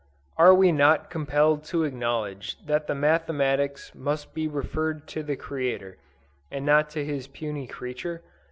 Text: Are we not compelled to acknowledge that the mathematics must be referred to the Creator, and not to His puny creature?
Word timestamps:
Are 0.35 0.55
we 0.55 0.71
not 0.71 1.11
compelled 1.11 1.63
to 1.65 1.83
acknowledge 1.83 2.57
that 2.65 2.87
the 2.87 2.95
mathematics 2.95 3.93
must 3.93 4.33
be 4.33 4.47
referred 4.47 5.05
to 5.09 5.21
the 5.21 5.35
Creator, 5.35 5.97
and 6.49 6.65
not 6.65 6.89
to 6.97 7.05
His 7.05 7.27
puny 7.27 7.67
creature? 7.67 8.23